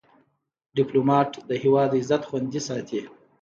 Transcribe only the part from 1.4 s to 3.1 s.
د هیواد عزت خوندي ساتي.